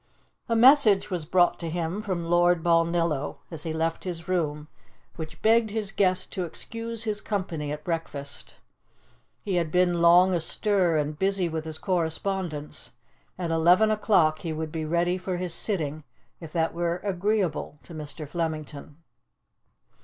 A 0.49 0.55
message 0.55 1.11
was 1.11 1.27
brought 1.27 1.59
to 1.59 1.69
him 1.69 2.01
from 2.01 2.25
Lord 2.25 2.63
Balnillo 2.63 3.37
as 3.51 3.61
he 3.61 3.71
left 3.71 4.03
his 4.03 4.27
room, 4.27 4.67
which 5.15 5.43
begged 5.43 5.69
his 5.69 5.91
guest 5.91 6.31
to 6.31 6.43
excuse 6.43 7.03
his 7.03 7.21
company 7.21 7.71
at 7.71 7.83
breakfast. 7.83 8.55
He 9.43 9.57
had 9.57 9.71
been 9.71 10.01
long 10.01 10.33
astir, 10.33 10.97
and 10.97 11.19
busy 11.19 11.47
with 11.47 11.65
his 11.65 11.77
correspondence; 11.77 12.93
at 13.37 13.51
eleven 13.51 13.91
o'clock 13.91 14.39
he 14.39 14.51
would 14.51 14.71
be 14.71 14.85
ready 14.85 15.19
for 15.19 15.37
his 15.37 15.53
sitting, 15.53 16.03
if 16.39 16.51
that 16.51 16.73
were 16.73 16.97
agreeable 17.03 17.77
to 17.83 17.93
Mr. 17.93 18.27
Flemington. 18.27 19.03